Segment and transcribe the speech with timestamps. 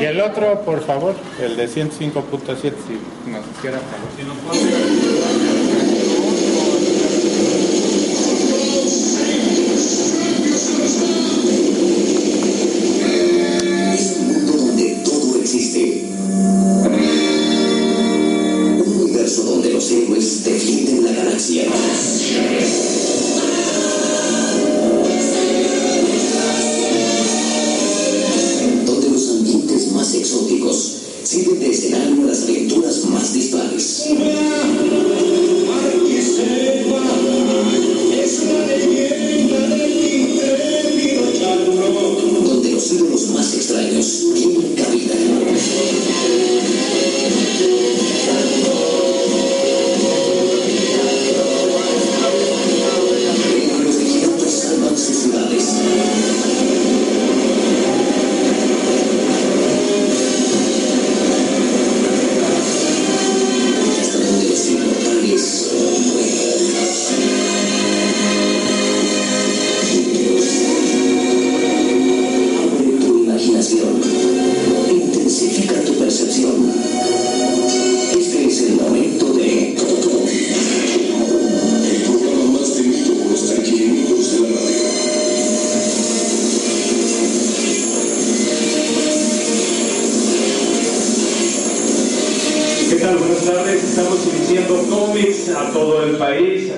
[0.00, 1.90] Y el otro, por favor, el de 105.7,
[2.60, 5.55] si nos hiciera favor.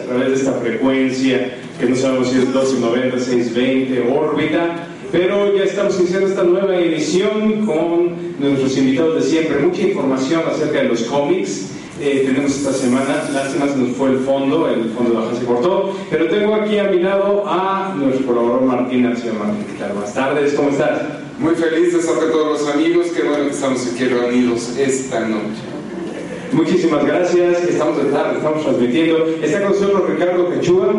[0.08, 4.86] Través de esta frecuencia que no sabemos si es 1290, 620, órbita.
[5.10, 9.58] Pero ya estamos iniciando esta nueva edición con nuestros invitados de siempre.
[9.60, 11.70] Mucha información acerca de los cómics.
[12.00, 15.44] eh, tenemos esta semana, lástima se nos fue el fondo, el fondo de baja se
[15.44, 19.66] cortó, pero tengo aquí a mi lado a nuestro colaborador Martín Arceo Martín.
[19.94, 21.02] Buenas tardes, ¿cómo estás?
[21.41, 25.20] Muy feliz de estar con todos los amigos, qué bueno que estamos aquí reunidos esta
[25.20, 25.67] noche.
[26.53, 29.26] Muchísimas gracias, estamos de tarde, estamos transmitiendo.
[29.42, 30.94] Está con nosotros Ricardo Quechua.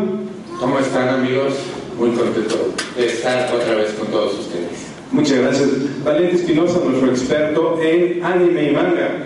[0.60, 1.54] ¿Cómo están amigos?
[1.98, 4.88] Muy contento de estar otra vez con todos ustedes.
[5.12, 5.70] Muchas gracias.
[6.04, 9.26] Valente Espinosa, nuestro experto en anime y manga.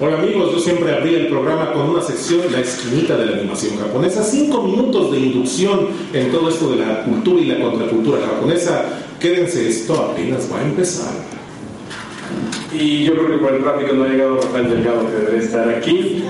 [0.00, 3.78] Hola amigos, yo siempre abrí el programa con una sección, la esquinita de la animación
[3.78, 8.84] japonesa, cinco minutos de inducción en todo esto de la cultura y la contracultura japonesa.
[9.20, 11.31] Quédense, esto apenas va a empezar.
[12.74, 15.68] Y yo creo que por el tráfico no ha llegado Rafael Delgado, que debería estar
[15.68, 16.24] aquí.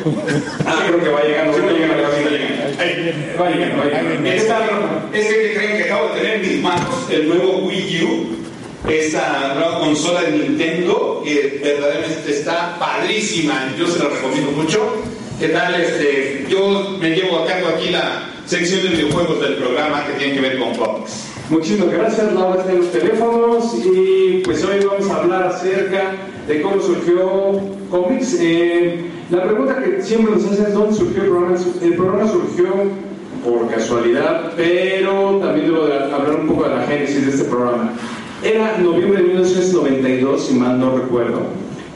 [0.66, 3.41] Ah, creo que va llegando, va llegando, va llegando.
[3.41, 4.28] Va llegando, va llegando.
[4.28, 8.04] Es que, es que creen que acabo de tener en mis manos el nuevo Wii
[8.04, 14.97] U, esta nueva consola de Nintendo, que verdaderamente está padrísima, yo se la recomiendo mucho.
[15.38, 15.81] ¿Qué tal?
[15.81, 20.34] Este, yo me llevo a cargo aquí la sección de videojuegos del programa que tiene
[20.34, 21.28] que ver con cómics.
[21.50, 26.14] Muchísimas gracias, Laura está en los teléfonos y pues hoy vamos a hablar acerca
[26.47, 27.60] de cómo surgió
[27.91, 28.36] cómics.
[28.41, 31.56] Eh, la pregunta que siempre nos hacen es dónde surgió el programa.
[31.82, 32.66] El programa surgió
[33.44, 37.93] por casualidad, pero también debo de hablar un poco de la génesis de este programa.
[38.43, 41.43] Era noviembre de 1992, si mal no recuerdo,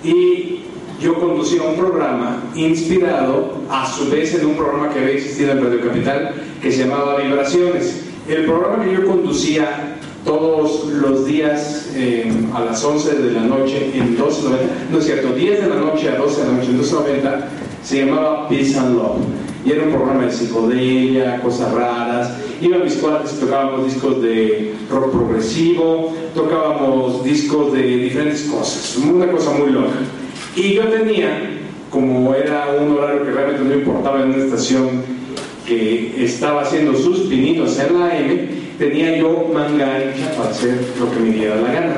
[0.05, 0.61] y
[1.01, 5.65] yo conducía un programa inspirado a su vez en un programa que había existido en
[5.65, 8.05] Radio Capital que se llamaba Vibraciones.
[8.29, 9.86] El programa que yo conducía
[10.27, 15.33] todos los días eh, a las 11 de la noche en 1290, no es cierto,
[15.33, 17.49] 10 de la noche a 12 de la noche en 1290,
[17.83, 19.19] se llamaba Peace and Love.
[19.65, 22.37] Y era un programa de psicodelia, cosas raras.
[22.61, 29.53] Iban mis cuates, tocábamos discos de rock progresivo, tocábamos discos de diferentes cosas, una cosa
[29.53, 29.95] muy loca.
[30.57, 35.03] Y yo tenía, como era un horario que realmente no importaba en una estación
[35.67, 41.11] que estaba haciendo sus pininos en la M, tenía yo manga ancha para hacer lo
[41.11, 41.97] que me diera la gana.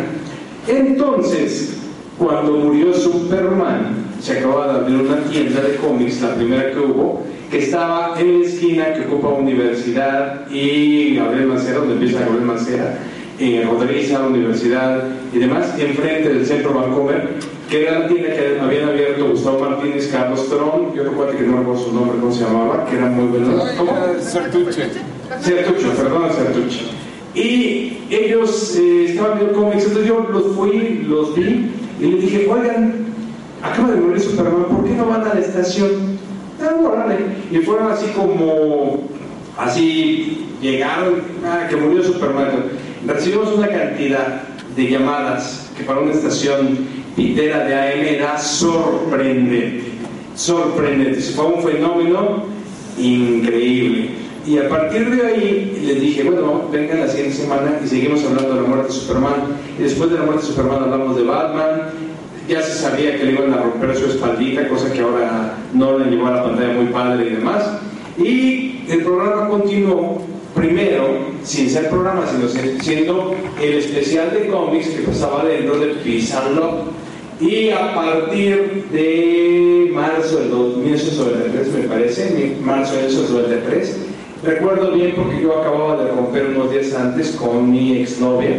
[0.66, 1.78] Entonces,
[2.18, 7.22] cuando murió Superman, se acababa de abrir una tienda de cómics, la primera que hubo,
[7.50, 12.98] que estaba en la esquina que ocupa Universidad y Gabriel Mancera, donde empieza Gabriel Mancera,
[13.38, 17.34] en Rodríguez, Universidad y demás, enfrente del Centro Vancomer,
[17.68, 21.42] que era la tienda que habían abierto Gustavo Martínez, Carlos Tron, y otro cuate que
[21.44, 22.86] no recuerdo su nombre, ¿cómo se llamaba?
[22.86, 23.62] Que era muy bueno.
[23.76, 23.92] ¿Cómo?
[24.20, 24.90] Sertuche.
[25.40, 26.84] Sertucho, perdón, Sertucho.
[27.34, 31.70] Y ellos eh, estaban viendo cómics, entonces yo los fui, los vi,
[32.00, 33.06] y les dije, oigan,
[33.62, 36.18] acaba de morir Superman, ¿por qué no van a la estación?
[36.62, 37.18] Ah, órale.
[37.50, 39.02] Y fueron así como,
[39.58, 42.64] así, llegaron, ah, que murió Superman.
[43.06, 44.42] Recibimos una cantidad
[44.74, 49.82] de llamadas que para una estación pitera de AM era sorprendente,
[50.36, 51.20] sorprendente.
[51.20, 52.44] Fue un fenómeno
[52.96, 54.10] increíble.
[54.46, 58.54] Y a partir de ahí les dije, bueno, vengan la siguiente semana y seguimos hablando
[58.54, 59.34] de la muerte de Superman.
[59.76, 61.70] Y después de la muerte de Superman hablamos de Batman.
[62.48, 66.10] Ya se sabía que le iban a romper su espaldita, cosa que ahora no le
[66.10, 67.64] llevó a la pantalla muy padre y demás.
[68.16, 70.22] Y el programa continuó
[70.54, 72.48] primero sin ser programa, sino
[72.80, 76.97] siendo el especial de cómics que pasaba dentro de Pisarlo.
[77.40, 83.96] Y a partir de marzo del 1993, me parece, marzo del 1993,
[84.42, 88.58] recuerdo bien porque yo acababa de romper unos días antes con mi exnovia,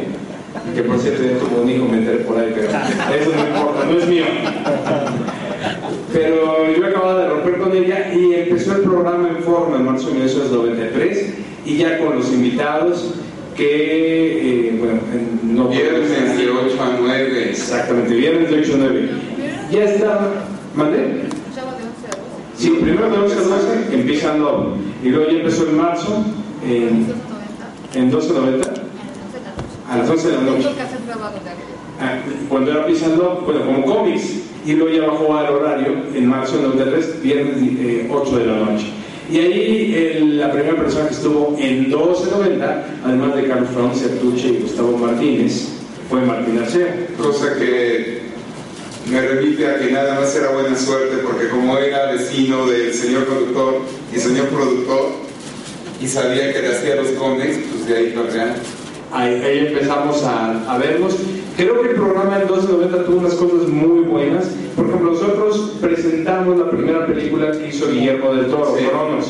[0.74, 3.86] que por cierto ya tuvo un hijo, me enteré por ahí, pero eso no importa,
[3.86, 4.24] no es mío.
[6.14, 10.08] Pero yo acababa de romper con ella y empezó el programa en forma en marzo
[10.08, 11.34] de 1993
[11.66, 13.14] y ya con los invitados
[13.60, 16.00] que, eh, bueno, en noviembre.
[16.00, 17.50] Viernes de 8 a 9.
[17.50, 19.10] Exactamente, viernes de 8 a 9.
[19.72, 20.20] Ya está,
[20.74, 21.24] ¿mandé?
[22.58, 24.44] Sí, primero de 11 a 12 empiezan
[25.04, 26.26] y luego ya empezó en marzo
[26.66, 27.08] en,
[27.94, 28.68] en 12.90
[29.90, 30.70] a las 11 de la noche.
[32.02, 32.18] Ah,
[32.48, 34.36] cuando era pisando, bueno, como cómics,
[34.66, 38.60] y luego ya bajó al horario en marzo del 93, viernes eh, 8 de la
[38.60, 38.88] noche.
[39.32, 44.48] Y ahí el- la primera persona que estuvo en 12.90, además de Carlos Fron, Sertuche
[44.48, 45.68] y Gustavo Martínez,
[46.10, 47.08] fue Martín Arcea.
[47.22, 48.22] Cosa que
[49.12, 53.26] me remite a que nada más era buena suerte, porque como era vecino del señor
[53.28, 53.82] conductor
[54.16, 55.10] y señor productor,
[56.02, 58.56] y sabía que le hacía los cómics, pues de ahí para
[59.12, 61.16] Ahí, ahí empezamos a, a verlos.
[61.60, 64.46] Creo que el programa en 1290 tuvo unas cosas muy buenas.
[64.78, 68.86] Por ejemplo, nosotros presentamos la primera película que hizo Guillermo del Toro, Sí.
[68.86, 69.26] Cronos.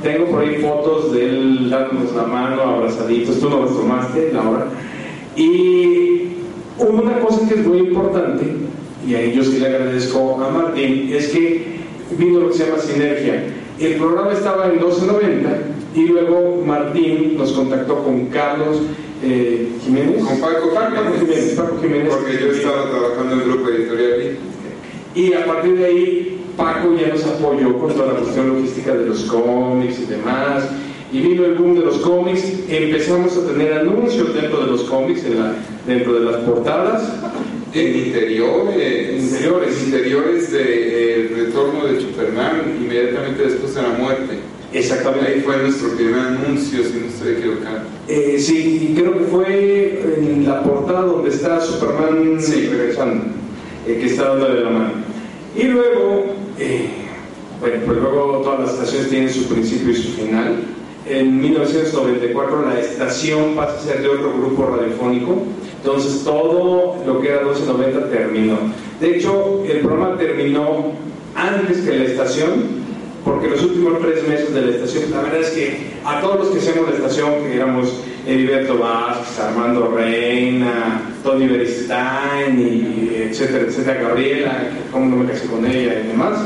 [0.00, 3.40] Tengo por ahí fotos de él dándonos la mano, abrazaditos.
[3.40, 4.66] Tú no los tomaste, Laura.
[5.34, 6.28] Y
[6.78, 8.44] una cosa que es muy importante,
[9.04, 11.78] y ahí yo sí le agradezco a Martín, es que
[12.16, 13.44] vino lo que se llama sinergia.
[13.80, 15.50] El programa estaba en 1290
[15.96, 18.82] y luego Martín nos contactó con Carlos
[19.22, 20.24] eh, Jiménez.
[20.24, 21.54] Con Paco Paco Jiménez.
[21.56, 22.08] Paco Jiménez.
[22.14, 24.36] Porque yo estaba trabajando en el grupo editorial
[25.14, 29.06] Y a partir de ahí, Paco ya nos apoyó con toda la cuestión logística de
[29.06, 30.64] los cómics y demás.
[31.12, 32.42] Y vino el boom de los cómics.
[32.68, 35.54] Empezamos a tener anuncios dentro de los cómics, en la-
[35.86, 37.02] dentro de las portadas.
[37.74, 39.82] En interiores, Interiores.
[39.84, 44.38] interiores del retorno de Superman, inmediatamente después de la muerte.
[44.72, 45.42] Ahí Exactamente.
[45.42, 47.80] fue nuestro primer anuncio, si no estoy equivocado.
[48.08, 52.68] Eh, sí, y creo que fue en la portada donde está Superman Sí.
[52.68, 53.24] regresando,
[53.86, 54.92] eh, que está dándole la mano.
[55.54, 56.24] Y luego,
[56.58, 56.86] eh,
[57.60, 60.56] bueno, pues luego todas las estaciones tienen su principio y su final.
[61.06, 65.42] En 1994 la estación pasa a ser de otro grupo radiofónico,
[65.82, 68.56] entonces todo lo que era 1290 terminó.
[69.00, 70.92] De hecho, el programa terminó
[71.34, 72.81] antes que la estación,
[73.24, 76.48] porque los últimos tres meses de la estación, la verdad es que a todos los
[76.48, 84.02] que hacemos la estación, que éramos Heriberto Vázquez, Armando Reina, Tony Beristain, y etcétera, etcétera,
[84.02, 86.38] Gabriela, cómo no me casé con ella y demás,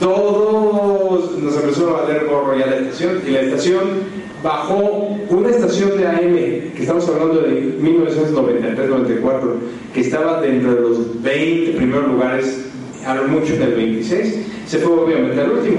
[0.00, 5.96] todos nos empezó a valer gorro ya la estación, y la estación bajó una estación
[5.96, 6.34] de AM,
[6.74, 9.54] que estamos hablando de 1993-94,
[9.92, 12.66] que estaba dentro de los 20 primeros lugares,
[13.06, 15.78] a lo mucho en el 26, se fue obviamente al último.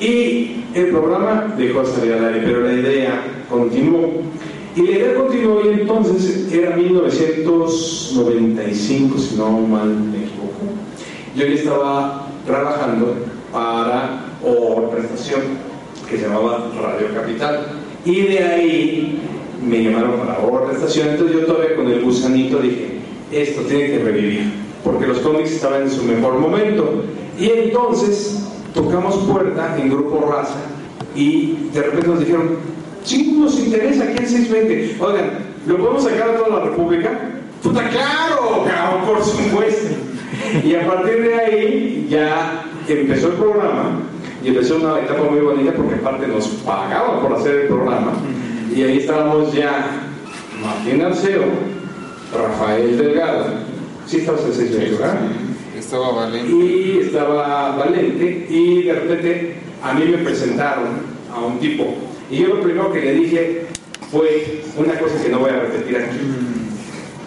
[0.00, 4.10] Y el programa dejó de salir al aire, pero la idea continuó.
[4.76, 10.66] Y la idea continuó y entonces era 1995, si no mal me equivoco.
[11.34, 13.16] Yo ya estaba trabajando
[13.52, 15.40] para otra estación
[16.08, 17.66] que se llamaba Radio Capital.
[18.04, 19.20] Y de ahí
[19.66, 21.08] me llamaron para otra estación.
[21.08, 22.98] Entonces yo todavía con el gusanito dije,
[23.32, 24.67] esto tiene que revivir.
[24.84, 27.04] Porque los cómics estaban en su mejor momento.
[27.38, 30.58] Y entonces tocamos puerta en Grupo Raza
[31.14, 32.56] y de repente nos dijeron,
[33.04, 34.96] sí, nos interesa aquí en 620.
[35.00, 35.30] Oigan,
[35.66, 37.10] ¿lo podemos sacar a toda la República?
[37.62, 39.88] Puta, claro, cabrón, por supuesto.
[40.64, 44.00] Y a partir de ahí ya empezó el programa
[44.44, 48.12] y empezó una etapa muy bonita porque aparte nos pagaban por hacer el programa.
[48.74, 50.08] Y ahí estábamos ya
[50.62, 51.42] Martín Arceo,
[52.32, 53.46] Rafael Delgado,
[54.08, 55.18] sí estabas en 620, ¿verdad?
[55.78, 56.50] Estaba Valente.
[56.50, 60.86] Y estaba Valente y de repente a mí me presentaron
[61.32, 61.94] a un tipo.
[62.30, 63.66] Y yo lo primero que le dije
[64.10, 66.18] fue una cosa que no voy a repetir aquí.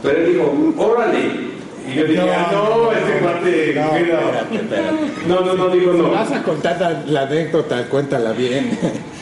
[0.02, 1.50] Pero él dijo, órale.
[1.92, 4.20] Y yo dije, "Ah, no, este cuate, No, mira".
[4.20, 4.98] espérate, espérate.
[5.28, 6.12] no, no, no, digo no.
[6.12, 8.78] Vas a contar la, anécdota, cuéntala bien.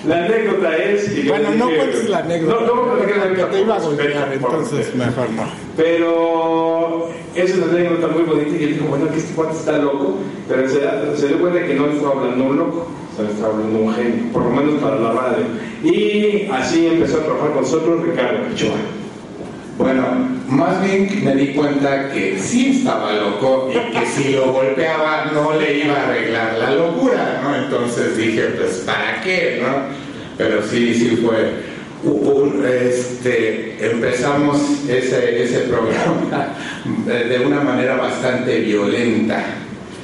[0.07, 2.65] La anécdota es que yo Bueno, no cuentes la anécdota.
[2.65, 3.51] No, no porque anécdota.
[3.51, 5.43] te iba a golpear, entonces mejor no.
[5.75, 10.15] Pero es una anécdota muy bonita y él dijo, bueno, que este cuate está loco,
[10.47, 14.31] pero se, dio cuenta que no estaba hablando un loco, se estaba hablando un genio,
[14.31, 15.45] por lo menos para la radio.
[15.83, 18.75] Y así empezó a trabajar con nosotros Ricardo Pichoa.
[19.79, 20.03] Bueno,
[20.49, 25.57] más bien me di cuenta que sí estaba loco y que si lo golpeaba no
[25.57, 27.55] le iba a arreglar la locura, ¿no?
[27.55, 29.69] Entonces dije, pues, ¿para qué, no?
[30.37, 31.69] Pero sí, sí fue
[32.65, 34.57] este, empezamos
[34.89, 36.49] ese, ese programa
[37.05, 39.41] de una manera bastante violenta.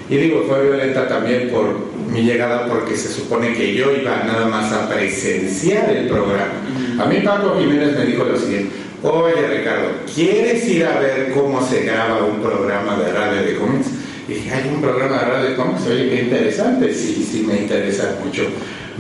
[0.10, 4.46] Y digo, fue violenta también por mi llegada porque se supone que yo iba nada
[4.48, 6.54] más a presenciar el programa.
[6.98, 11.66] A mí Paco Jiménez me dijo lo siguiente, oye Ricardo, ¿quieres ir a ver cómo
[11.66, 13.88] se graba un programa de radio de cómics?
[14.28, 17.58] Y dije, hay un programa de radio de cómics, oye, qué interesante, sí, sí me
[17.58, 18.44] interesa mucho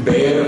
[0.05, 0.45] ver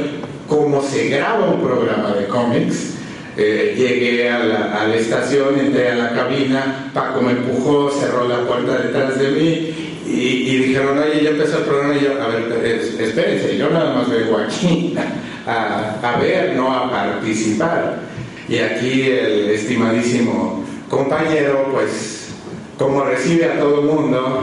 [0.47, 2.93] cómo se graba un programa de cómics.
[3.35, 8.79] Eh, llegué a la, estación, entré a la cabina, Paco me empujó, cerró la puerta
[8.79, 9.73] detrás de mí
[10.07, 13.93] y, dijeron, oye, ya empezó el programa y yo, a ver, es- espérense, yo nada
[13.93, 14.95] más vengo aquí
[15.47, 18.16] a ver, no a participar.
[18.49, 22.29] Y aquí el estimadísimo compañero, pues,
[22.77, 24.41] como recibe a todo el mundo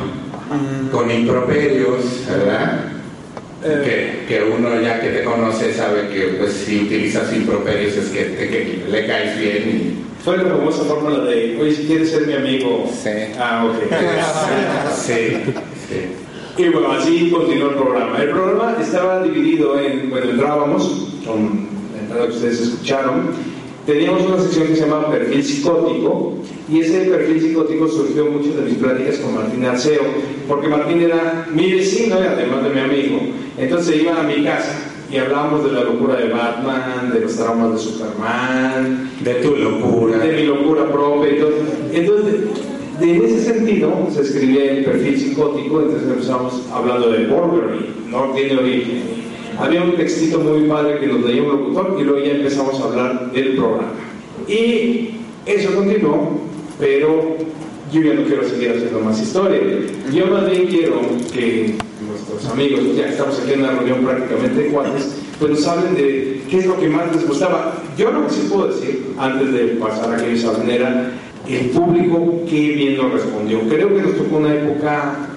[0.92, 2.84] con improperios, ¿verdad?
[3.62, 8.25] Que, que uno ya que te conoce sabe que pues si utilizas improperios es que,
[8.25, 12.34] te- que le caes bien Fue la famosa fórmula de, oye, si quieres ser mi
[12.34, 12.84] amigo.
[13.02, 13.08] Sí.
[13.38, 13.76] Ah, ok.
[13.90, 15.37] y sí,
[15.88, 16.62] sí.
[16.62, 18.18] Y bueno, así continuó el programa.
[18.23, 23.30] El programa estaba dividido en, bueno, entrábamos con la entrada que ustedes escucharon.
[23.86, 26.32] Teníamos una sección que se llama perfil psicótico
[26.72, 30.00] y ese perfil psicótico surgió mucho de mis pláticas con Martín Arceo,
[30.48, 33.18] porque Martín era mi vecino y además de mi amigo.
[33.58, 34.74] Entonces iban a mi casa
[35.12, 40.16] y hablábamos de la locura de Batman, de los traumas de Superman, De tu locura.
[40.18, 41.52] de mi locura propia y todo.
[41.92, 42.34] Entonces,
[43.02, 48.56] en ese sentido, se escribía el perfil psicótico, entonces empezamos hablando de Burberry, no tiene
[48.56, 49.13] origen.
[49.58, 52.84] Había un textito muy padre que nos leía un locutor y luego ya empezamos a
[52.84, 53.92] hablar del programa.
[54.49, 55.11] Y
[55.46, 56.40] eso continuó,
[56.78, 57.37] pero
[57.92, 59.61] yo ya no quiero seguir haciendo más historia.
[60.12, 61.00] Yo más bien quiero
[61.32, 61.75] que
[62.06, 65.94] nuestros amigos, ya que estamos aquí en una reunión prácticamente de cuates, pues nos hablen
[65.94, 67.75] de qué es lo que más les gustaba.
[67.96, 71.12] Yo lo que sí puedo decir, antes de pasar a que ellos hablen, era
[71.49, 73.61] el público qué bien nos respondió.
[73.68, 75.28] Creo que nos tocó una época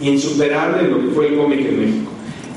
[0.00, 2.10] insuperable en lo que fue el cómic en México.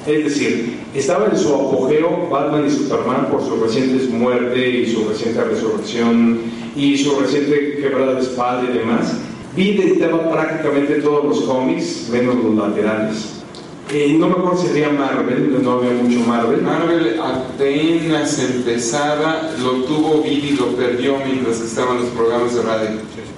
[0.08, 5.08] Es decir, estaba en su apogeo Batman y Superman por su reciente muerte y su
[5.08, 6.40] reciente resurrección
[6.76, 9.14] y su reciente quebrada de espalda y demás.
[9.56, 13.35] Vi editaba prácticamente todos los cómics, menos los laterales.
[13.92, 16.62] Eh, no me acuerdo si había Marvel, no había mucho Marvel.
[16.62, 22.90] Marvel apenas empezaba, lo tuvo Billy y lo perdió mientras estaban los programas de radio.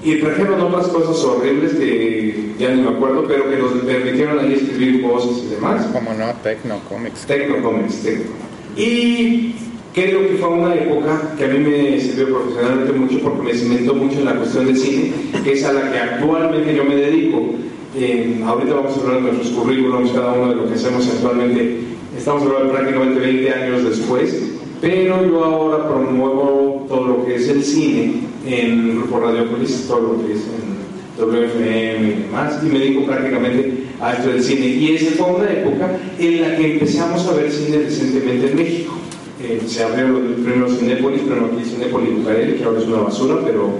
[0.04, 4.54] Y trajeron otras cosas horribles que ya ni me acuerdo, pero que nos permitieron ahí
[4.54, 5.86] escribir voces y demás.
[5.88, 7.26] Como no, Tecno Comics.
[7.26, 8.32] Tecno Comics, Tecno.
[8.78, 9.54] Y
[9.94, 13.94] creo que fue una época que a mí me sirvió profesionalmente mucho porque me cimentó
[13.96, 15.12] mucho en la cuestión del cine,
[15.44, 17.54] que es a la que actualmente yo me dedico.
[18.00, 21.80] Eh, ahorita vamos a hablar de nuestros currículums, cada uno de lo que hacemos actualmente.
[22.16, 27.64] Estamos hablando prácticamente 20 años después, pero yo ahora promuevo todo lo que es el
[27.64, 33.08] cine en Grupo Radiopolis, todo lo que es en WFM y demás, y me dedico
[33.08, 34.68] prácticamente a esto del cine.
[34.68, 38.94] Y esa fue una época en la que empezamos a ver cine decentemente en México.
[39.42, 43.02] Eh, se abrió el primero Cinépolis, pero no aquí Cinépolis Bucareli, que ahora es una
[43.02, 43.72] basura, pero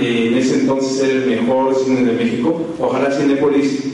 [0.00, 2.60] eh, en ese entonces era el mejor cine de México.
[2.78, 3.84] Ojalá Cinépolis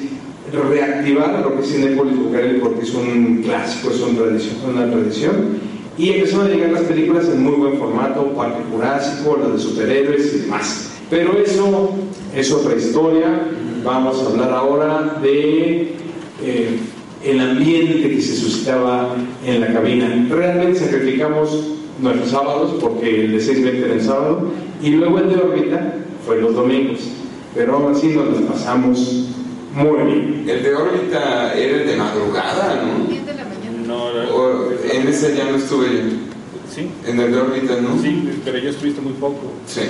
[0.53, 4.57] reactivara lo que es Cinépolis Bucareli porque es un clásico, es una tradición.
[4.69, 5.71] Una tradición.
[5.99, 10.35] Y empezaron a llegar las películas en muy buen formato, Parque Jurásico, las de superhéroes
[10.35, 10.91] y demás.
[11.11, 11.95] Pero eso
[12.35, 13.49] es otra historia
[13.85, 15.95] vamos a hablar ahora de
[16.43, 16.79] eh,
[17.25, 20.27] el ambiente que se suscitaba en la cabina.
[20.29, 24.51] Realmente sacrificamos nuestros sábados porque el de 6.20 era el sábado
[24.83, 25.95] y luego el de órbita
[26.27, 27.01] fue los domingos.
[27.55, 29.27] Pero aún así nos las pasamos
[29.75, 30.45] muy bien.
[30.49, 33.21] El de órbita era el de madrugada, ¿no?
[33.87, 34.05] No,
[34.35, 36.03] O- en ese ya no estuve yo.
[36.73, 38.01] sí, En el de órbita, ¿no?
[38.01, 39.53] sí, pero yo estuviste muy poco.
[39.67, 39.81] Sí.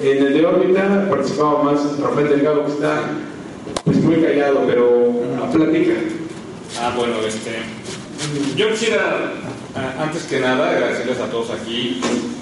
[0.00, 3.00] En el de órbita participaba más Rafael Delgado, que está
[3.84, 5.12] pues, muy callado, pero
[5.52, 5.94] platica.
[6.80, 7.50] Ah, bueno, este.
[8.56, 9.00] Yo quisiera,
[9.41, 9.41] a-
[9.74, 12.00] antes que nada, agradecerles a todos aquí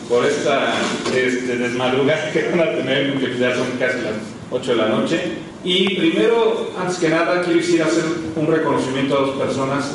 [0.08, 0.74] por esta
[1.14, 1.56] este,
[2.32, 4.14] que van a tener, porque ya son casi las
[4.50, 5.20] 8 de la noche.
[5.62, 9.92] Y primero, antes que nada, quiero decir hacer un reconocimiento a dos personas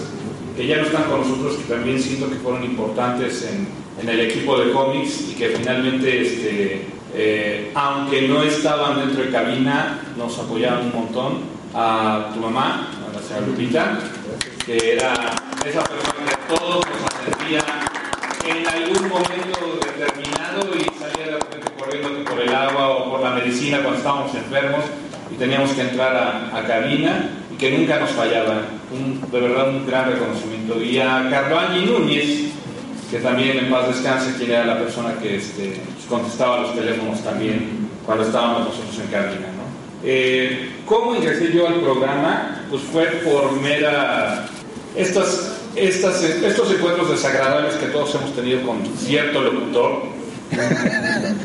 [0.55, 3.67] que ya no están con nosotros, que también siento que fueron importantes en,
[4.01, 9.31] en el equipo de cómics y que finalmente, este, eh, aunque no estaban dentro de
[9.31, 11.55] cabina, nos apoyaron un montón.
[11.77, 13.99] A tu mamá, a la señora Lupita,
[14.65, 15.13] que era
[15.65, 17.14] esa persona que todos nos
[17.47, 23.31] en algún momento determinado y salía de repente corriendo por el agua o por la
[23.31, 24.83] medicina cuando estábamos enfermos
[25.31, 28.61] y teníamos que entrar a, cabina y que nunca nos fallaba.
[28.91, 30.81] Un- de verdad un gran reconocimiento.
[30.81, 32.51] Y a Carlo Angi Núñez,
[33.11, 37.89] que también en paz descanse, quien era la persona que este, contestaba los teléfonos también
[38.05, 39.47] cuando estábamos nosotros en cabina.
[40.03, 42.61] Eh, ¿Cómo ingresé yo al programa?
[42.71, 44.45] Pues fue por mera...
[44.95, 50.03] Estas, estas, estos encuentros desagradables que todos hemos tenido con cierto locutor,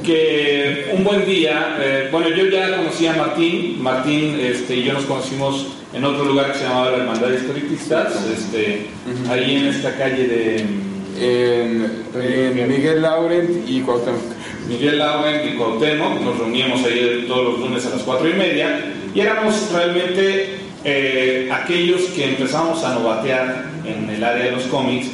[0.04, 4.92] que un buen día, eh, bueno, yo ya conocí a Martín, Martín este, y yo
[4.92, 8.86] nos conocimos en otro lugar que se llamaba la Hermandad de Historicistas, este,
[9.28, 14.40] ahí en esta calle de En, en Miguel Laurent y Cuauhtémoc.
[14.70, 18.80] Miguel Lauen y Cuauhtémoc, nos reuníamos ahí todos los lunes a las cuatro y media
[19.12, 25.08] y éramos realmente eh, aquellos que empezamos a novatear en el área de los cómics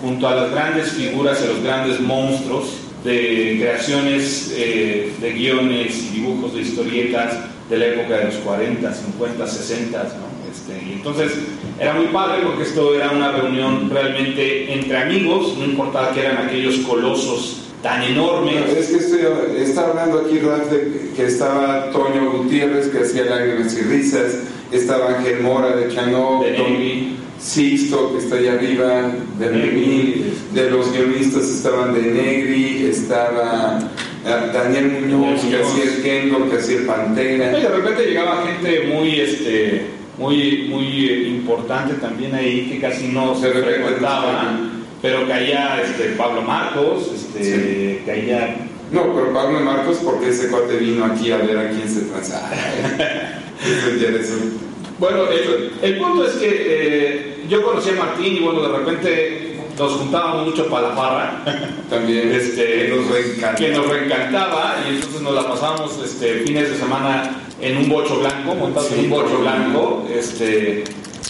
[0.00, 6.16] junto a las grandes figuras y los grandes monstruos de creaciones eh, de guiones y
[6.16, 10.32] dibujos de historietas de la época de los 40, 50, 60, ¿no?
[10.50, 11.32] Este, y entonces
[11.80, 16.46] era muy padre porque esto era una reunión realmente entre amigos, no importaba que eran
[16.46, 18.68] aquellos colosos tan enormes.
[18.76, 19.20] Es que estoy,
[19.56, 24.40] está hablando aquí Ralph de que estaba Toño Gutiérrez que hacía lágrimas y risas,
[24.72, 26.42] estaba Ángel Mora de Chanó.
[27.38, 33.80] Sixto que está allá arriba, de de los guionistas estaban de Negri, estaba
[34.24, 37.50] eh, Daniel Muñoz que hacía el Kendall, que hacía el Y Pantera.
[37.50, 39.86] de repente llegaba gente muy, este,
[40.18, 44.60] muy, muy eh, importante también ahí que casi no se frecuentaba,
[45.00, 48.56] pero caía este, Pablo Marcos, este, caía
[48.92, 52.50] No, pero Pablo Marcos porque ese cuate vino aquí a ver a quién se transaba.
[54.98, 59.58] Bueno, el, el punto es que eh, yo conocí a Martín y bueno, de repente
[59.78, 61.44] nos juntábamos mucho para la farra,
[61.90, 63.54] También este, que nos reencanta.
[63.56, 68.20] que nos reencantaba y entonces nos la pasábamos este, fines de semana en un bocho
[68.20, 70.06] blanco, montados en un bocho blanco.
[70.12, 70.84] Este,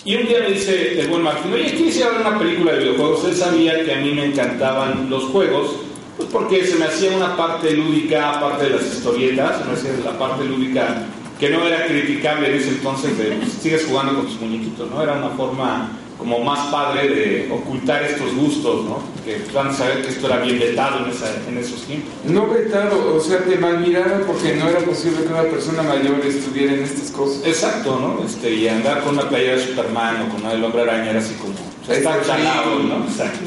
[0.04, 2.72] y un día me dice el buen Martín, oye, ¿quieres ir a ver una película
[2.72, 3.24] de videojuegos?
[3.24, 5.76] Él sabía que a mí me encantaban los juegos,
[6.16, 10.04] pues porque se me hacía una parte lúdica, aparte de las historietas, se me hacía
[10.04, 11.06] la parte lúdica
[11.42, 15.02] que no era criticable en ese entonces de pues, sigues jugando con tus muñequitos, ¿no?
[15.02, 19.00] Era una forma como más padre de ocultar estos gustos, ¿no?
[19.24, 22.12] Que van a saber que esto era bien vetado en, esa- en esos tiempos.
[22.26, 26.74] No vetado, o sea, te malmiraron porque no era posible que una persona mayor estuviera
[26.74, 27.44] en estas cosas.
[27.44, 28.24] Exacto, ¿no?
[28.24, 31.18] Este, y andar con una playera de Superman o con una del hombre araña era
[31.18, 31.54] así como...
[31.54, 32.78] o sea, Está chalado.
[32.84, 33.04] ¿no?
[33.04, 33.40] Exacto.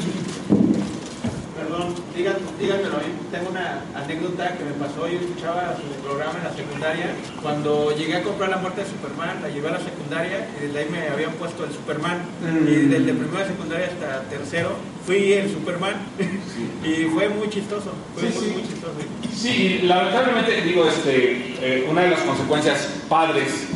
[2.16, 3.12] Dígan- díganmelo a mí.
[3.30, 5.06] Tengo una anécdota que me pasó.
[5.06, 7.06] Yo escuchaba su programa en la secundaria.
[7.42, 10.78] Cuando llegué a comprar La Muerte de Superman, la llevé a la secundaria y desde
[10.78, 12.18] ahí me habían puesto el Superman.
[12.40, 12.68] Mm.
[12.68, 14.70] Y desde primero de secundaria hasta tercero
[15.04, 15.94] fui el Superman.
[16.84, 17.92] y fue muy chistoso.
[18.14, 18.52] Fue Sí, muy, sí.
[18.52, 18.94] muy chistoso.
[19.36, 23.66] Sí, lamentablemente, digo, este, eh, una de las consecuencias padres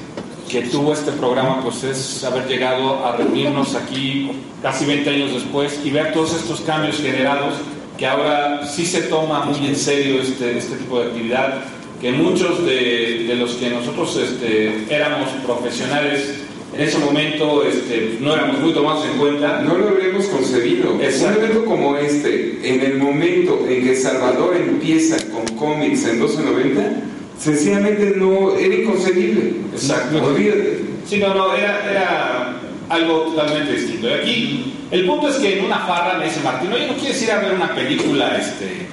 [0.49, 5.79] que tuvo este programa, pues es haber llegado a reunirnos aquí casi 20 años después
[5.85, 7.55] y ver todos estos cambios generados,
[8.01, 11.63] que ahora sí se toma muy en serio este, este tipo de actividad,
[12.01, 16.41] que muchos de, de los que nosotros este, éramos profesionales
[16.73, 19.61] en ese momento este, no éramos muy tomados en cuenta.
[19.61, 20.99] No lo habríamos concebido.
[20.99, 21.41] Exacto.
[21.41, 27.03] Un evento como este, en el momento en que Salvador empieza con cómics en 1290,
[27.39, 29.57] sencillamente no era inconcebible.
[29.75, 30.25] Exacto.
[30.25, 30.81] Olvídate.
[31.07, 32.60] Sí, no, no, era, era
[32.91, 34.09] algo totalmente distinto.
[34.09, 37.23] Y aquí, el punto es que en una farra me dice Martín, oye, ¿no quieres
[37.23, 38.87] ir a ver una película este,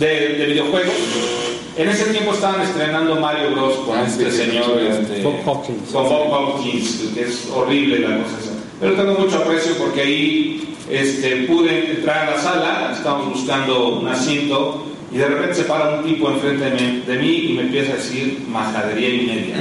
[0.00, 0.94] de, de, de videojuegos?
[1.76, 3.74] En ese tiempo estaban estrenando Mario Bros.
[3.86, 5.90] con Ah, este sí, señor, sí, este, Bob Hawkins.
[5.92, 8.50] con Bob Hawkins, que es horrible la cosa esa.
[8.80, 14.06] Pero tengo mucho aprecio porque ahí este, pude entrar a la sala, estábamos buscando un
[14.08, 16.64] asiento y de repente se para un tipo enfrente
[17.06, 19.56] de mí, y me empieza a decir majadería y media.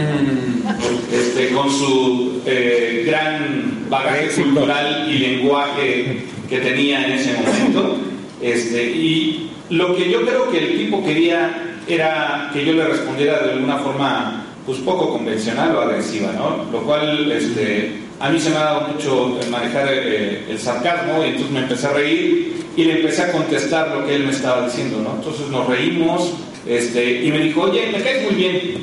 [1.11, 7.97] Este, con su eh, gran bagaje cultural y lenguaje que tenía en ese momento.
[8.41, 13.43] Este, y lo que yo creo que el tipo quería era que yo le respondiera
[13.43, 16.65] de alguna forma pues poco convencional o agresiva, ¿no?
[16.71, 21.25] Lo cual este, a mí se me ha dado mucho el manejar eh, el sarcasmo
[21.25, 24.31] y entonces me empecé a reír y le empecé a contestar lo que él me
[24.31, 25.15] estaba diciendo, ¿no?
[25.17, 26.31] Entonces nos reímos
[26.65, 28.75] este, y me dijo, oye, me caes muy bien,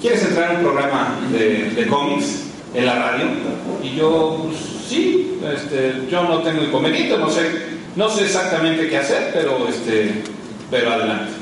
[0.00, 3.26] ¿quieres entrar en un programa de, de cómics en la radio?
[3.82, 4.56] Y yo, pues
[4.88, 7.42] sí, este, yo no tengo inconveniente, no sé,
[7.96, 10.10] no sé exactamente qué hacer, pero, este,
[10.70, 11.32] pero adelante.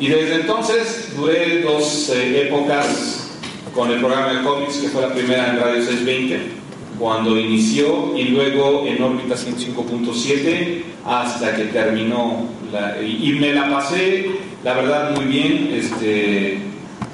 [0.00, 3.28] Y desde entonces duré dos eh, épocas
[3.72, 6.63] con el programa de cómics, que fue la primera en Radio 620,
[7.04, 12.46] cuando inició, y luego en órbita 105.7 hasta que terminó.
[12.72, 14.24] la- y, me la pasé,
[14.64, 15.68] la verdad, muy bien.
[15.74, 16.60] Este,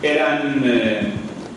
[0.00, 1.08] eran, eh,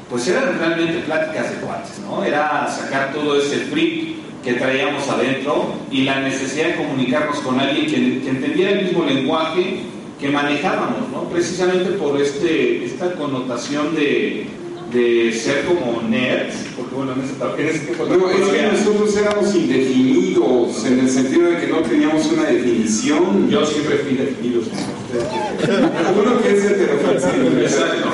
[0.10, 2.24] pues eran realmente pláticas de cuates, ¿no?
[2.24, 7.86] Era sacar todo ese free que traíamos adentro y la necesidad de comunicarnos con alguien
[7.86, 9.82] que, que entendiera el mismo lenguaje
[10.19, 11.30] que manejábamos, ¿no?
[11.30, 14.48] Precisamente por este, esta connotación de,
[14.93, 19.17] de ser como nerds, porque bueno, en ese, en ese tiempo No, es que nosotros
[19.17, 23.49] éramos indefinidos, en el sentido de que no teníamos una definición.
[23.49, 24.62] Yo siempre fui definido.
[26.21, 27.63] Uno que es heteroflexible.
[27.63, 28.10] Exacto.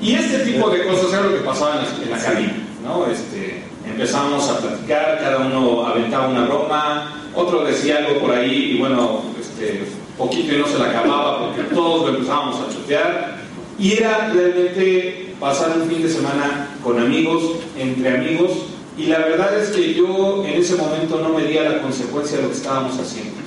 [0.00, 3.06] Y este tipo de cosas era lo que pasaba en la, en la cabina, ¿no?
[3.06, 8.78] Este, empezábamos a platicar, cada uno aventaba una broma, otro decía algo por ahí y
[8.78, 9.84] bueno, este,
[10.16, 13.40] poquito y no se la acababa porque todos lo empezábamos a chotear.
[13.78, 17.42] Y era realmente pasar un fin de semana con amigos,
[17.76, 18.52] entre amigos,
[18.96, 22.50] y la verdad es que yo en ese momento no medía la consecuencia de lo
[22.50, 23.40] que estábamos haciendo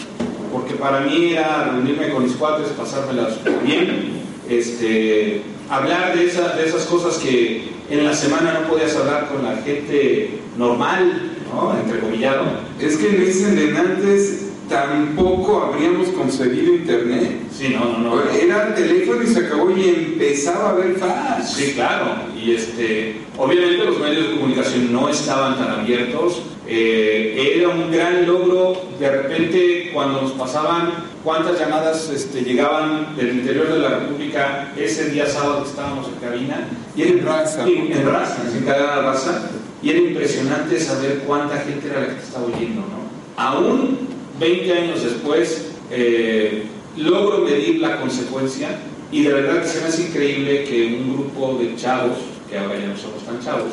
[0.53, 3.27] porque para mí era reunirme con mis cuates, pasármela
[3.65, 9.43] bien, este, hablar de, de esas cosas que en la semana no podías hablar con
[9.43, 11.75] la gente normal, ¿no?
[11.83, 12.43] Entrecomillado.
[12.79, 14.42] Es que en ese de antes
[14.73, 17.37] tampoco habríamos concebido internet.
[17.55, 18.29] Sí, no, no, no.
[18.31, 21.53] Era teléfono y se acabó y empezaba a haber fax.
[21.53, 22.23] Sí, claro.
[22.35, 26.41] Y este, obviamente los medios de comunicación no estaban tan abiertos.
[26.67, 30.91] Eh, era un gran logro de repente cuando nos pasaban
[31.23, 36.15] cuántas llamadas este, llegaban del interior de la República ese día sábado que estábamos en
[36.15, 36.67] cabina.
[36.95, 37.67] Y era en raza.
[37.67, 39.49] En raza, en cadena raza.
[39.83, 43.03] Y era impresionante saber cuánta gente era la que estaba oyendo, ¿no?
[43.35, 44.12] Aún
[44.43, 46.63] 20 años después, eh,
[46.97, 48.77] logro medir la consecuencia
[49.11, 52.17] y de verdad se me hace increíble que un grupo de chavos,
[52.49, 53.71] que ahora ya no somos tan chavos,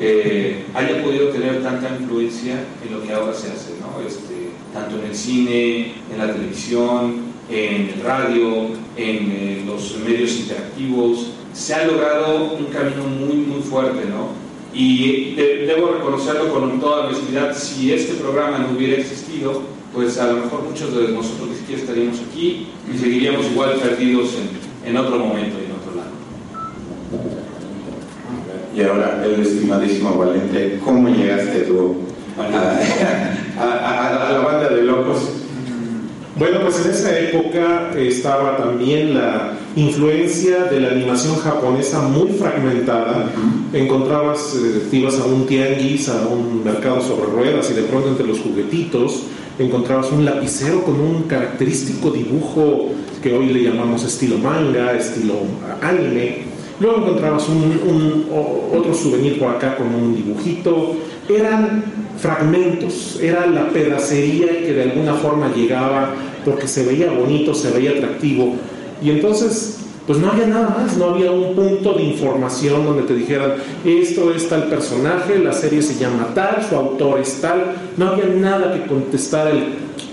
[0.00, 4.00] eh, haya podido tener tanta influencia en lo que ahora se hace, ¿no?
[4.06, 7.16] Este, tanto en el cine, en la televisión,
[7.50, 11.26] en el radio, en eh, los medios interactivos.
[11.52, 14.30] Se ha logrado un camino muy, muy fuerte, ¿no?
[14.74, 20.26] Y de- debo reconocerlo con toda honestidad, si este programa no hubiera existido, pues a
[20.28, 24.30] lo mejor muchos de nosotros ni siquiera estaríamos aquí y seguiríamos igual perdidos
[24.84, 26.10] en, en otro momento y en otro lado.
[28.76, 31.96] Y ahora, el estimadísimo Valente, ¿cómo llegaste tú
[32.38, 32.42] a,
[33.62, 35.30] a- a- a la banda de locos?
[36.38, 43.30] Bueno, pues en esa época estaba también la influencia de la animación japonesa muy fragmentada.
[43.72, 48.08] Encontrabas, eh, te ibas a un tianguis, a un mercado sobre ruedas y de pronto
[48.08, 49.22] entre los juguetitos
[49.58, 52.90] encontrabas un lapicero con un característico dibujo
[53.22, 55.34] que hoy le llamamos estilo manga, estilo
[55.82, 56.44] anime.
[56.78, 58.26] Luego encontrabas un,
[58.72, 60.96] otro souvenir por acá con un dibujito.
[61.28, 61.84] Eran
[62.18, 66.14] fragmentos, era la pedacería que de alguna forma llegaba
[66.44, 68.54] porque se veía bonito, se veía atractivo.
[69.02, 73.14] Y entonces, pues no había nada más, no había un punto de información donde te
[73.14, 77.74] dijeran, esto es tal personaje, la serie se llama tal, su autor es tal.
[77.96, 79.64] No había nada que contestar el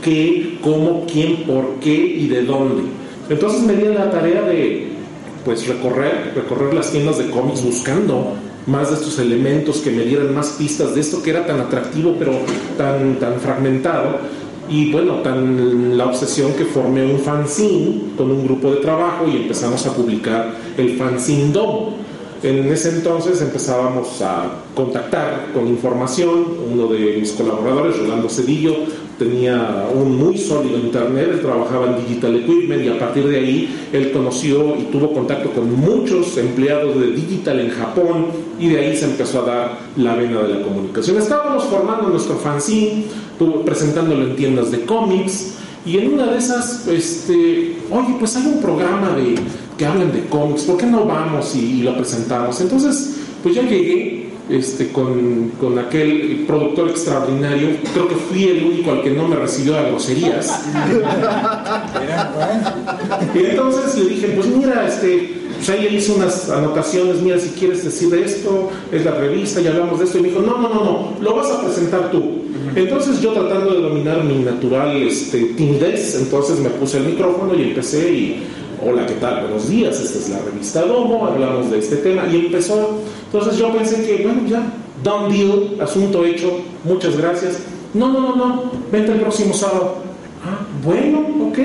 [0.01, 2.83] qué, cómo, quién, por qué y de dónde.
[3.29, 4.93] Entonces me di la tarea de
[5.45, 8.33] pues recorrer, recorrer las tiendas de cómics buscando
[8.65, 12.15] más de estos elementos que me dieran más pistas de esto que era tan atractivo
[12.17, 12.31] pero
[12.77, 14.19] tan, tan fragmentado
[14.73, 19.35] y bueno, tan la obsesión que formé un fanzine con un grupo de trabajo y
[19.37, 21.93] empezamos a publicar el fanzine Domo.
[22.41, 26.45] En ese entonces empezábamos a contactar con información.
[26.73, 28.73] Uno de mis colaboradores, Rolando Cedillo,
[29.23, 34.11] tenía un muy sólido internet, trabajaba en Digital Equipment y a partir de ahí él
[34.11, 38.27] conoció y tuvo contacto con muchos empleados de Digital en Japón
[38.59, 41.17] y de ahí se empezó a dar la vena de la comunicación.
[41.17, 43.05] Estábamos formando nuestro fanzine,
[43.65, 45.55] presentándolo en tiendas de cómics
[45.85, 49.35] y en una de esas, este, oye, pues hay un programa de
[49.77, 52.59] que hablan de cómics, ¿por qué no vamos y, lo presentamos?
[52.61, 58.91] Entonces, pues yo llegué este, con, con, aquel productor extraordinario, creo que fui el único
[58.91, 60.65] al que no me recibió a groserías.
[63.33, 67.49] y entonces le dije, pues mira, este, pues ahí le hice unas anotaciones, mira, si
[67.49, 70.57] quieres decir de esto, es la revista, ya hablamos de esto, y me dijo, no,
[70.57, 72.43] no, no, no, lo vas a presentar tú.
[72.75, 77.63] Entonces yo tratando de dominar mi natural este, timidez, entonces me puse el micrófono y
[77.63, 78.43] empecé y
[78.81, 79.41] hola, ¿qué tal?
[79.41, 82.99] Buenos días, esta es la revista Domo, hablamos de este tema y empezó.
[83.25, 84.63] Entonces yo pensé que, bueno, ya,
[85.03, 87.59] done deal, asunto hecho, muchas gracias.
[87.93, 89.97] No, no, no, no, vente el próximo sábado.
[90.45, 91.59] Ah, bueno, ok.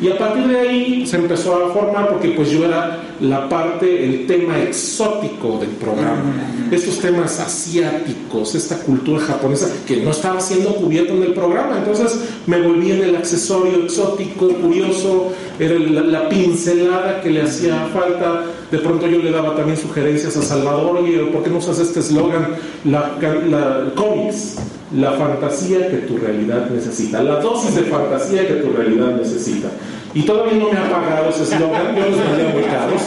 [0.00, 4.04] Y a partir de ahí se empezó a formar porque pues yo era la parte,
[4.04, 6.34] el tema exótico del programa.
[6.70, 11.78] Estos temas asiáticos, esta cultura japonesa que no estaba siendo cubierto en el programa.
[11.78, 18.44] Entonces me volví en el accesorio exótico, curioso, era la, pincelada que le hacía falta.
[18.70, 22.00] De pronto yo le daba también sugerencias a Salvador, oye, ¿por qué no usas este
[22.00, 22.48] eslogan?
[22.84, 23.16] La,
[23.48, 24.56] la cómics
[24.96, 29.68] la fantasía que tu realidad necesita, la dosis de fantasía que tu realidad necesita.
[30.14, 33.02] Y todavía no me ha pagado ese eslogan, yo los vendía muy caros,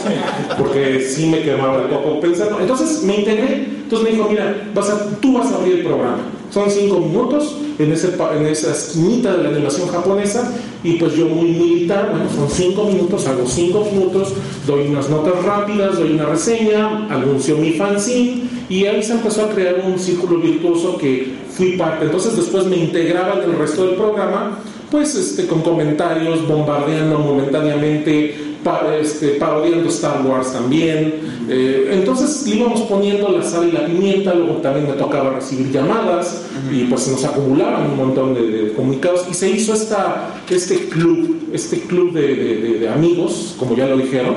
[0.56, 2.60] porque sí me quemaba el poco pensando.
[2.60, 6.18] Entonces me integré, entonces me dijo, mira, vas a, tú vas a abrir el programa.
[6.52, 10.52] Son cinco minutos en, ese, en esa esquinita de la animación japonesa
[10.84, 14.34] y pues yo muy militar, bueno, son cinco minutos, hago cinco minutos,
[14.66, 19.48] doy unas notas rápidas, doy una reseña, anuncio mi fanzine y ahí se empezó a
[19.48, 22.04] crear un círculo virtuoso que fui parte.
[22.04, 24.58] Entonces después me integraba en el resto del programa,
[24.90, 28.51] pues este, con comentarios, bombardeando momentáneamente,
[29.00, 31.14] este, parodiando Star Wars también.
[31.48, 36.46] Eh, entonces íbamos poniendo la sal y la pimienta, luego también me tocaba recibir llamadas
[36.70, 41.48] y pues se nos acumulaban un montón de, comunicados y se hizo esta, este club,
[41.52, 44.34] este club de, de amigos, como ya lo dijeron,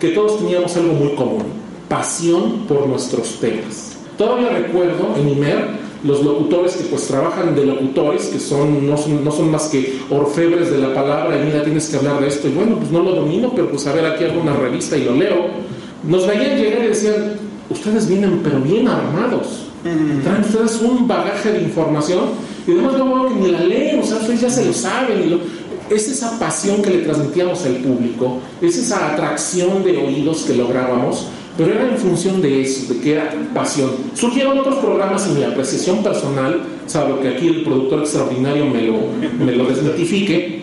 [0.00, 1.44] que todos teníamos algo muy común,
[1.88, 3.96] pasión por nuestros temas.
[4.16, 9.24] Todavía recuerdo en IMER los locutores que pues trabajan de locutores, que son no, son,
[9.24, 12.48] no son más que orfebres de la palabra, y mira, tienes que hablar de esto,
[12.48, 15.04] y bueno, pues no lo domino, pero pues a ver, aquí hago una revista y
[15.04, 15.46] lo leo.
[16.04, 17.34] Nos veían llegar y decían,
[17.68, 22.26] ustedes vienen pero bien armados, traen ustedes un bagaje de información,
[22.66, 25.30] y además luego que ni la leen, o sea, ustedes ya se lo saben, y
[25.30, 25.40] lo,
[25.90, 31.26] es esa pasión que le transmitíamos al público, es esa atracción de oídos que lográbamos,
[31.58, 33.90] pero era en función de eso, de que era pasión.
[34.14, 38.94] Surgieron otros programas en mi apreciación personal, salvo que aquí el productor extraordinario me lo,
[39.44, 40.62] me lo desmitifique,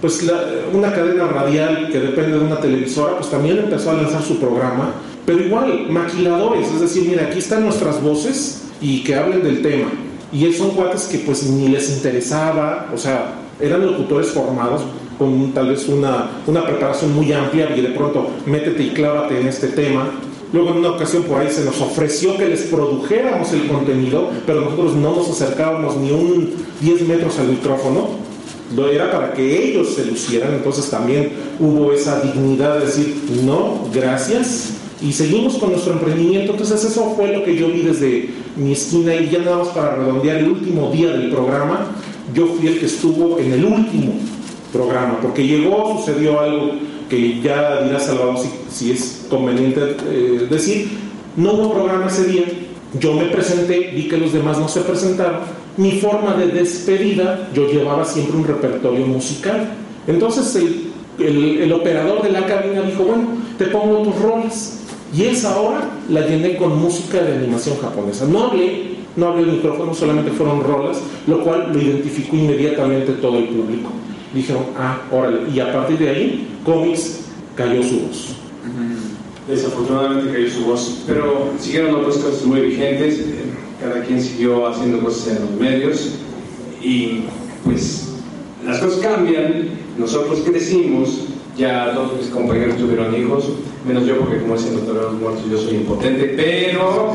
[0.00, 0.24] pues
[0.72, 4.92] una cadena radial que depende de una televisora, pues también empezó a lanzar su programa,
[5.26, 9.90] pero igual, maquiladores, es decir, mira, aquí están nuestras voces y que hablen del tema.
[10.32, 14.82] Y son cuates que pues ni les interesaba, o sea, eran locutores formados
[15.18, 19.48] con tal vez una, una preparación muy amplia y de pronto métete y clávate en
[19.48, 20.10] este tema
[20.52, 24.60] Luego en una ocasión por ahí se nos ofreció que les produjéramos el contenido, pero
[24.60, 28.26] nosotros no nos acercábamos ni un 10 metros al micrófono.
[28.92, 31.30] Era para que ellos se lucieran, entonces también
[31.60, 36.52] hubo esa dignidad de decir, no, gracias, y seguimos con nuestro emprendimiento.
[36.52, 39.96] Entonces eso fue lo que yo vi desde mi esquina y ya nada más para
[39.96, 41.92] redondear el último día del programa,
[42.34, 44.14] yo fui el que estuvo en el último
[44.72, 46.72] programa, porque llegó, sucedió algo
[47.08, 50.88] que ya dirá Salvador si, si es conveniente eh, decir,
[51.36, 52.44] no hubo programa ese día,
[52.98, 55.40] yo me presenté, vi que los demás no se presentaron,
[55.76, 59.68] mi forma de despedida, yo llevaba siempre un repertorio musical.
[60.06, 60.56] Entonces
[61.18, 64.80] el, el, operador de la cabina dijo, bueno, te pongo tus roles.
[65.14, 68.24] Y esa hora la llené con música de animación japonesa.
[68.26, 73.38] No hablé, no hablé el micrófono, solamente fueron rolas, lo cual lo identificó inmediatamente todo
[73.38, 73.90] el público
[74.34, 75.50] dijeron, ah, órale.
[75.52, 77.20] Y a partir de ahí, cómics
[77.54, 78.36] cayó su voz.
[79.48, 83.24] Desafortunadamente cayó su voz, pero siguieron otras cosas muy vigentes,
[83.80, 86.10] cada quien siguió haciendo cosas en los medios
[86.82, 87.24] y
[87.64, 88.08] pues
[88.64, 93.50] las cosas cambian, nosotros crecimos, ya todos mis compañeros tuvieron hijos,
[93.86, 97.12] menos yo porque como de los muertos yo soy impotente, pero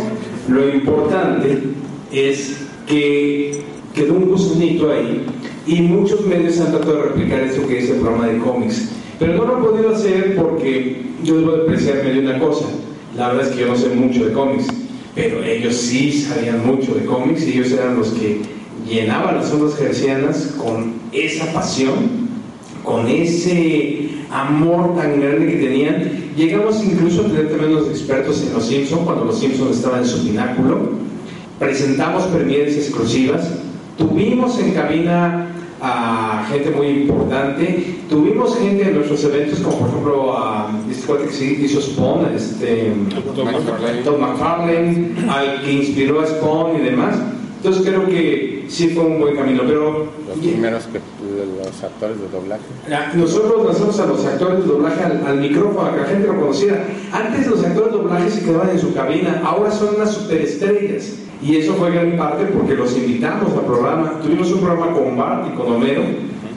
[0.48, 1.64] lo importante
[2.12, 3.62] es que
[3.94, 5.26] quedó un gusanito ahí
[5.66, 8.90] y muchos medios han tratado de replicar eso que es el programa de cómics.
[9.20, 12.66] Pero no lo han podido hacer porque yo debo apreciarme de una cosa.
[13.16, 14.68] La verdad es que yo no sé mucho de cómics,
[15.14, 18.42] pero ellos sí sabían mucho de cómics y ellos eran los que
[18.88, 22.30] llenaban las ondas gercianas con esa pasión,
[22.84, 26.32] con ese amor tan grande que tenían.
[26.36, 30.08] Llegamos incluso a tener también los expertos en Los Simpsons, cuando Los Simpsons estaban en
[30.08, 30.92] su pináculo.
[31.60, 33.48] Presentamos premieres exclusivas.
[34.02, 35.46] Tuvimos en cabina
[35.80, 37.98] a gente muy importante.
[38.10, 42.94] Tuvimos gente en nuestros eventos, como por ejemplo a este cuate que hizo Spawn, este,
[44.04, 47.16] Todd McFarlane, al que inspiró a Spawn y demás.
[47.58, 51.00] Entonces creo que sí fue un buen camino, pero Los primeros que
[51.64, 52.64] los actores de doblaje.
[53.14, 56.40] nosotros lanzamos a los actores de doblaje al, al micrófono, a que la gente lo
[56.40, 56.88] conociera.
[57.14, 61.18] Antes los actores de doblaje se quedaban en su cabina, ahora son unas superestrellas.
[61.44, 64.20] Y eso fue gran parte porque los invitamos al programa.
[64.22, 66.04] Tuvimos un programa con Bart y con Homero,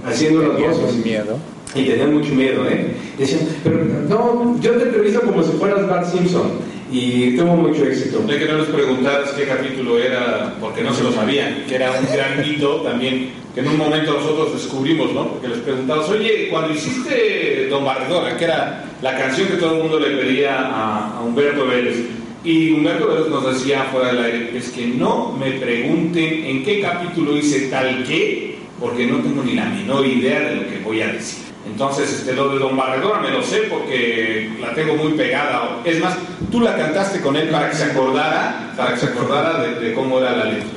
[0.07, 1.05] haciendo las voces.
[1.05, 1.38] miedo.
[1.75, 2.94] Y tenían mucho miedo, ¿eh?
[3.18, 6.75] Decían, pero no, yo te entrevisto como si fueras Bart Simpson.
[6.92, 8.20] Y tuvo mucho éxito.
[8.20, 11.90] De que no les preguntaras qué capítulo era, porque no se lo sabían, que era
[11.90, 15.29] un gran mito también, que en un momento nosotros descubrimos, ¿no?
[15.29, 19.83] Porque les preguntabas, oye, cuando hiciste Don Barredora, que era la canción que todo el
[19.83, 21.97] mundo le pedía a, a Humberto Vélez,
[22.45, 26.81] y Humberto Vélez nos decía fuera del aire, es que no me pregunten en qué
[26.81, 31.01] capítulo hice tal que, porque no tengo ni la menor idea de lo que voy
[31.01, 31.43] a decir.
[31.67, 35.81] Entonces, este, lo de Don Barredora me lo sé porque la tengo muy pegada.
[35.85, 36.19] Es más,
[36.53, 39.95] tú la cantaste con él para que se acordara, para que se acordara de, de
[39.95, 40.69] cómo era la letra.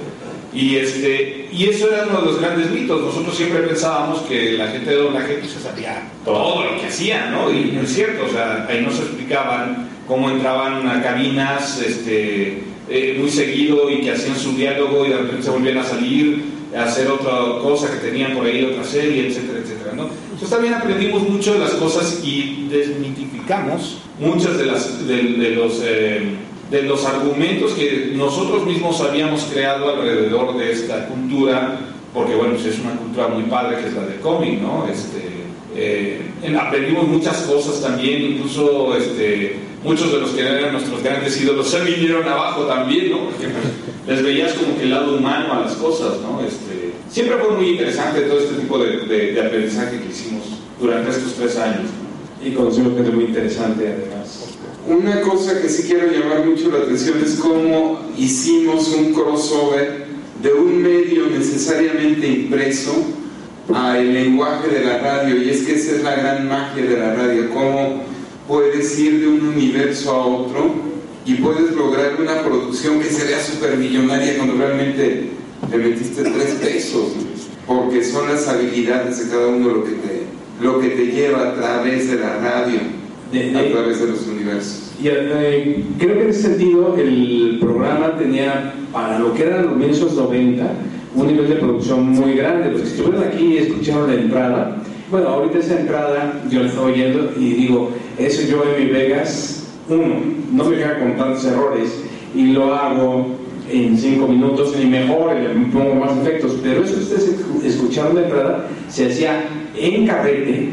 [0.54, 3.02] Y, este, y eso era uno de los grandes mitos.
[3.02, 7.52] Nosotros siempre pensábamos que la gente de doblaje se sabía todo lo que hacía, ¿no?
[7.52, 13.17] Y no es cierto, o sea, ahí nos explicaban cómo entraban a cabinas este, eh,
[13.20, 16.43] muy seguido y que hacían su diálogo y de repente se volvían a salir
[16.78, 19.91] a hacer otra cosa que tenían por ahí, otra serie, etcétera, etcétera.
[19.91, 25.82] Entonces también aprendimos mucho de las cosas y desmitificamos muchas de, las, de, los...
[25.84, 26.22] eh,
[26.70, 31.80] de los argumentos que nosotros mismos habíamos creado alrededor de esta cultura,
[32.13, 34.86] porque bueno, pues es una cultura muy padre que es la del cómic, ¿no?
[34.91, 35.22] Este,
[35.78, 41.40] eh, en- aprendimos muchas cosas también, incluso este, muchos de los que eran nuestros grandes
[41.42, 43.26] ídolos se vinieron abajo también, ¿no?
[43.26, 46.42] Porque pues, les veías como que el lado humano a las cosas, ¿no?
[46.46, 50.44] Este, siempre fue muy interesante todo este tipo de, de- de aprendizaje que hicimos
[50.80, 51.90] durante estos tres años.
[52.44, 54.46] Y conocimos gente muy interesante además.
[54.88, 60.06] Una cosa que sí quiero llamar mucho la atención es cómo hicimos un crossover
[60.42, 62.94] de un medio necesariamente impreso
[63.74, 67.13] al lenguaje de la radio y es que esa es la gran magia de la
[67.16, 68.04] radio, cómo
[68.48, 70.72] puedes ir de un universo a otro
[71.26, 75.30] y puedes lograr una producción que se vea supermillonaria cuando realmente
[75.70, 77.12] le metiste tres pesos,
[77.66, 80.22] porque son las habilidades de cada uno lo que te,
[80.62, 82.80] lo que te lleva a través de la radio,
[83.32, 84.84] De- de- a través de los universos.
[85.04, 89.76] Y eh, creo que en ese sentido el programa tenía, para lo que eran los
[89.76, 90.66] 1990,
[91.16, 92.72] un nivel de producción muy grande.
[92.72, 94.78] Los que estuvieron aquí y escucharon la entrada.
[95.12, 99.68] Bueno, ahorita esa entrada yo la estaba oyendo y digo, eso yo en mi Vegas,
[99.90, 100.16] uno,
[100.52, 102.04] no me queda con tantos errores
[102.36, 103.28] y lo hago
[103.70, 106.58] en cinco minutos y mejor, le pongo más efectos.
[106.64, 110.70] Pero eso que ustedes escucharon la entrada se hacía en carrete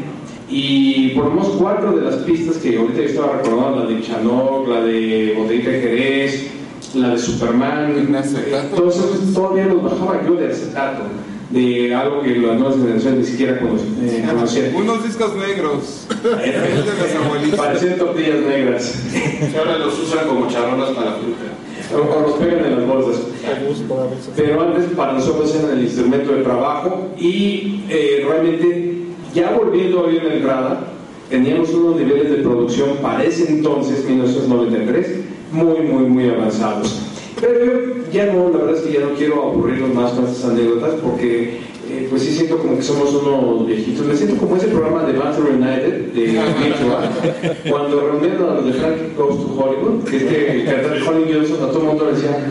[0.49, 4.01] y por lo menos cuatro de las pistas que ahorita yo estaba recordando, la de
[4.01, 6.47] Chanok, la de Botellita de Jerez,
[6.93, 11.03] la de Superman, eh, todos esos todavía los bajaba yo de acetato,
[11.55, 14.75] de algo que las nuevas generaciones ni siquiera eh, conocían.
[14.75, 16.05] Unos discos negros.
[17.57, 18.93] Parecían tortillas negras.
[19.51, 21.93] Que ahora los usan como charolas para la fruta.
[21.93, 23.21] o, o los pegan en las bolsas.
[24.35, 30.11] Pero antes para nosotros era el instrumento de trabajo y eh, realmente ya volviendo a
[30.11, 30.87] la entrada,
[31.29, 35.19] teníamos unos niveles de producción para ese entonces, 1993,
[35.51, 37.04] muy, muy, muy avanzados.
[37.39, 37.71] Pero yo
[38.11, 41.59] ya no, la verdad es que ya no quiero aburrirlos más con estas anécdotas porque
[41.89, 44.05] eh, pues sí siento como que somos unos viejitos.
[44.05, 48.73] Me siento como ese programa de Manchester United de VH1, cuando reunieron a los de
[48.73, 52.05] Frankie Goes to Hollywood, que es que el cantante Holly Johnson a todo el mundo
[52.05, 52.47] le decía,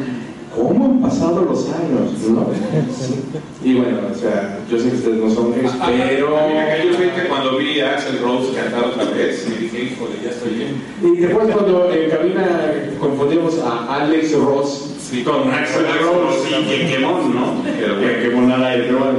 [0.55, 2.13] ¿cómo han pasado los años?
[2.29, 2.47] ¿no?
[2.91, 3.25] Sí.
[3.63, 6.39] Y bueno, o sea, yo sé que ustedes no son ex, pero...
[6.39, 9.83] A mí me cayó que cuando vi a Axel Rose cantar otra vez, y dije,
[9.85, 10.83] híjole, ya estoy bien.
[11.03, 14.91] Y después cuando en cabina confundimos a Alex Ross
[15.25, 17.63] con Axel Rose y que quemón, ¿no?
[17.79, 19.19] Pero que, que pone al aire, pero bueno.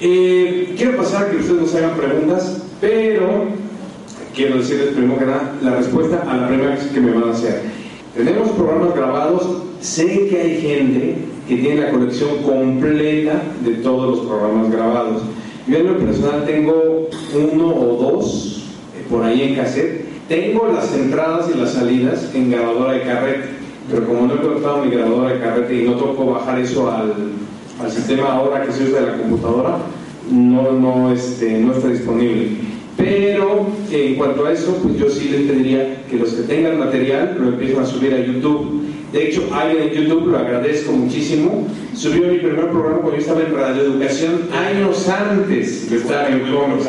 [0.00, 3.48] Eh, quiero pasar a que ustedes nos hagan preguntas, pero
[4.34, 7.79] quiero decirles primero que nada la respuesta a la primera que me van a hacer.
[8.14, 9.46] Tenemos programas grabados,
[9.80, 11.14] sé que hay gente
[11.46, 15.22] que tiene la colección completa de todos los programas grabados.
[15.68, 17.08] Yo en lo personal tengo
[17.52, 18.64] uno o dos
[18.96, 23.48] eh, por ahí en cassette, Tengo las entradas y las salidas en grabadora de carrete,
[23.88, 27.14] pero como no he conectado mi grabadora de carrete y no tocó bajar eso al,
[27.80, 29.78] al sistema ahora que se usa de la computadora,
[30.30, 32.48] no, no, este, no está disponible.
[32.96, 37.36] Pero en cuanto a eso, pues yo sí les pediría que los que tengan material
[37.40, 38.84] lo empiecen a subir a YouTube.
[39.12, 43.40] De hecho, alguien en YouTube, lo agradezco muchísimo, subió mi primer programa cuando yo estaba
[43.40, 46.86] en radioeducación años antes de estar en Comics,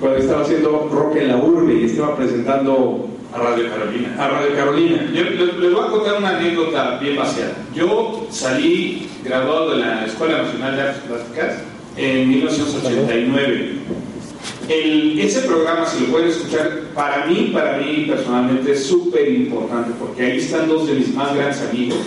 [0.00, 4.14] cuando estaba haciendo rock en la urbe y estaba presentando a Radio Carolina.
[4.18, 5.10] A Radio Carolina.
[5.14, 7.52] Yo les, les voy a contar una anécdota bien vaciada.
[7.74, 11.62] Yo salí graduado de la Escuela Nacional de Artes Plásticas
[11.96, 14.03] en 1989.
[14.68, 19.90] El, ese programa, si lo pueden escuchar, para mí, para mí personalmente es súper importante
[19.98, 21.98] porque ahí están dos de mis más grandes amigos.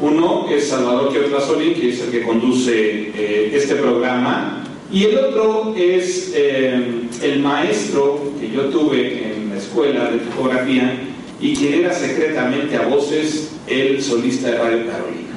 [0.00, 1.12] Uno es Salvador
[1.46, 6.82] Solín, que es el que conduce eh, este programa, y el otro es eh,
[7.22, 10.98] el maestro que yo tuve en la escuela de fotografía
[11.40, 15.28] y quien era secretamente a voces el solista de Radio Carolina.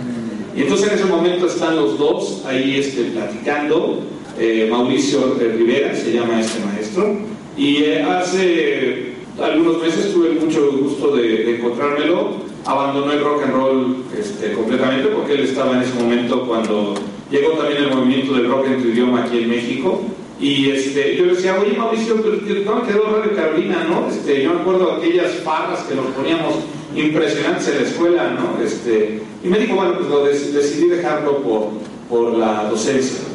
[0.55, 4.01] Y entonces en ese momento están los dos ahí este, platicando
[4.39, 7.17] eh, Mauricio Rivera, se llama este maestro,
[7.57, 13.95] y eh, hace algunos meses tuve mucho gusto de, encontrármelo, abandonó el rock and roll
[14.17, 16.95] este, completamente porque él estaba en ese momento cuando
[17.29, 20.01] llegó también el movimiento del rock en tu idioma aquí en México,
[20.39, 24.07] y este, yo le decía, oye Mauricio, pero ¿cómo quedó Radio Carolina, no?
[24.09, 26.55] Este, yo me acuerdo de aquellas farras que nos poníamos
[26.95, 28.63] impresionantes en la escuela, ¿no?
[28.63, 31.69] Este, y me dijo, bueno, pues lo decidí dejarlo por,
[32.09, 33.32] por la docencia.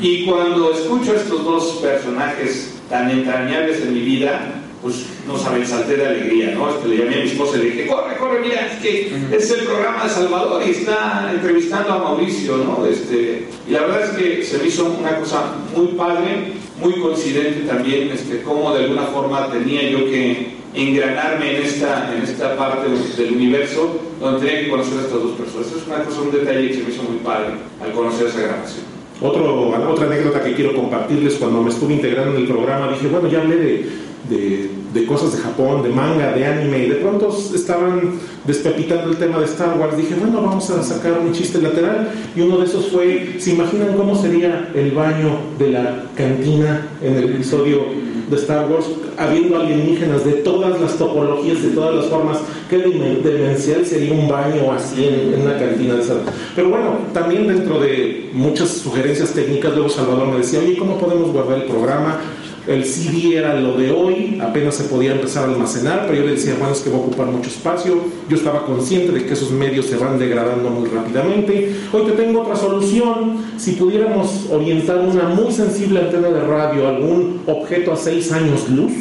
[0.00, 5.66] Y cuando escucho a estos dos personajes tan entrañables en mi vida, pues no saben,
[5.66, 6.70] salté de alegría, ¿no?
[6.70, 9.50] Este, le llamé a mi esposa y le dije, corre, corre, mira, es que es
[9.50, 12.86] el programa de Salvador y está entrevistando a Mauricio, ¿no?
[12.86, 17.60] Este, y la verdad es que se me hizo una cosa muy padre, muy coincidente
[17.66, 22.88] también, este, cómo de alguna forma tenía yo que engranarme en esta, en esta parte
[23.16, 25.66] del universo donde tenía que conocer a estas dos personas.
[25.66, 28.89] Es una cosa, un detalle que se me hizo muy padre al conocer esa grabación.
[29.22, 33.28] Otro, otra anécdota que quiero compartirles, cuando me estuve integrando en el programa, dije, bueno,
[33.28, 33.86] ya hablé de,
[34.30, 38.14] de, de, cosas de Japón, de manga, de anime, y de pronto estaban
[38.46, 39.96] despepitando el tema de Star Wars.
[39.96, 43.94] Dije, bueno, vamos a sacar un chiste lateral, y uno de esos fue, ¿se imaginan
[43.94, 48.86] cómo sería el baño de la cantina en el episodio de Star Wars,
[49.18, 54.72] habiendo alienígenas de todas las topologías, de todas las formas, qué demencial sería un baño
[54.72, 56.14] así en, una cantina de esa.
[56.54, 61.32] Pero bueno, también dentro de muchas sugerencias técnicas, luego Salvador me decía, oye, ¿cómo podemos
[61.32, 62.20] guardar el programa?
[62.66, 66.32] El CD era lo de hoy, apenas se podía empezar a almacenar, pero yo le
[66.32, 68.00] decía, bueno, es que va a ocupar mucho espacio.
[68.28, 71.74] Yo estaba consciente de que esos medios se van degradando muy rápidamente.
[71.92, 73.38] Hoy te tengo otra solución.
[73.56, 78.68] Si pudiéramos orientar una muy sensible antena de radio a algún objeto a seis años
[78.68, 78.92] luz,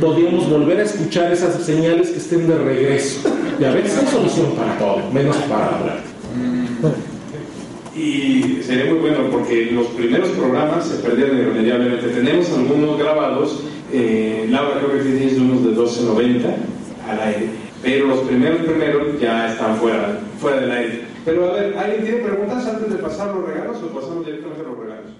[0.00, 3.28] podríamos volver a escuchar esas señales que estén de regreso.
[3.60, 6.11] Y a veces hay solución para todo, menos para hablar.
[7.94, 12.08] Y sería muy bueno porque los primeros programas se perdieron irremediablemente.
[12.08, 16.48] Tenemos algunos grabados, eh, Laura creo que tienes unos de 1290
[17.08, 17.50] al aire,
[17.82, 21.04] pero los primeros primeros ya están fuera, fuera del aire.
[21.24, 24.68] Pero a ver, ¿alguien tiene preguntas antes de pasar los regalos o pasamos directamente a
[24.68, 25.12] los regalos?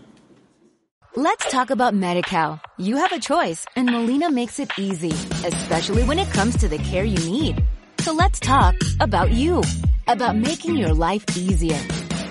[1.14, 2.58] Let's talk about MediCal.
[2.78, 5.12] You have a choice and Molina makes it easy,
[5.44, 7.62] especially when it comes to the care you need.
[8.00, 9.62] So let's talk about you,
[10.08, 11.78] about making your life easier,